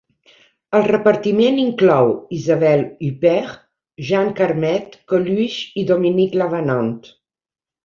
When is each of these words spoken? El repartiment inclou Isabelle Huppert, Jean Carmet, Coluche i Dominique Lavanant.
El 0.77 0.85
repartiment 0.85 1.59
inclou 1.63 2.09
Isabelle 2.37 2.87
Huppert, 3.09 3.53
Jean 4.09 4.33
Carmet, 4.41 4.99
Coluche 5.15 5.81
i 5.83 5.87
Dominique 5.95 6.43
Lavanant. 6.45 6.93